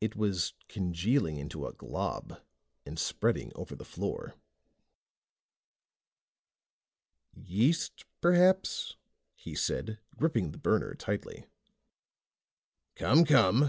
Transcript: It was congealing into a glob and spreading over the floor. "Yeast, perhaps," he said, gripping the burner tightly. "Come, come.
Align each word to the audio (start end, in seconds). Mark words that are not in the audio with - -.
It 0.00 0.14
was 0.14 0.54
congealing 0.68 1.38
into 1.38 1.66
a 1.66 1.72
glob 1.72 2.40
and 2.86 2.96
spreading 2.96 3.50
over 3.56 3.74
the 3.74 3.84
floor. 3.84 4.36
"Yeast, 7.34 8.04
perhaps," 8.20 8.94
he 9.34 9.56
said, 9.56 9.98
gripping 10.16 10.52
the 10.52 10.58
burner 10.58 10.94
tightly. 10.94 11.46
"Come, 12.94 13.24
come. 13.24 13.64